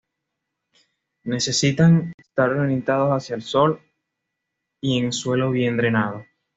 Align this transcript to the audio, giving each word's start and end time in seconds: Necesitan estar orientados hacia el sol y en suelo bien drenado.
Necesitan 1.25 2.13
estar 2.17 2.49
orientados 2.49 3.11
hacia 3.11 3.35
el 3.35 3.43
sol 3.43 3.81
y 4.81 4.97
en 4.97 5.13
suelo 5.13 5.51
bien 5.51 5.77
drenado. 5.77 6.25